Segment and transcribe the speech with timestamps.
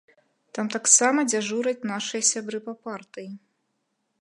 [0.57, 3.31] Там таксама дзяжураць нашыя сябры па партыі.